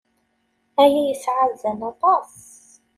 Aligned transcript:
Aya 0.83 1.01
yesɛa 1.07 1.43
azal 1.51 1.81
aṭas. 1.91 2.31